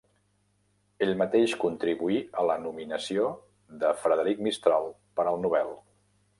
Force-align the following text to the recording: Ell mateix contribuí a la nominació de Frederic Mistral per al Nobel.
Ell 1.05 1.11
mateix 1.19 1.53
contribuí 1.63 2.17
a 2.43 2.47
la 2.51 2.57
nominació 2.63 3.29
de 3.85 3.95
Frederic 4.03 4.43
Mistral 4.49 4.93
per 5.21 5.31
al 5.35 5.43
Nobel. 5.47 5.75